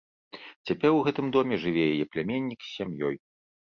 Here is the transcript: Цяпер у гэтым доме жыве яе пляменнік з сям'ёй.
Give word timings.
Цяпер 0.69 0.89
у 0.95 1.03
гэтым 1.09 1.31
доме 1.37 1.61
жыве 1.69 1.87
яе 1.93 2.05
пляменнік 2.15 2.59
з 2.71 2.77
сям'ёй. 2.77 3.15